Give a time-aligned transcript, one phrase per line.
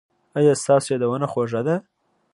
[0.37, 1.75] ایا ستاسو یادونه خوږه ده؟